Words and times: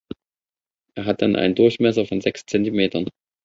Er 0.95 1.05
hat 1.05 1.21
dann 1.21 1.35
einen 1.35 1.53
Durchmesser 1.53 2.07
von 2.07 2.21
sechs 2.21 2.47
Zentimetern. 2.47 3.07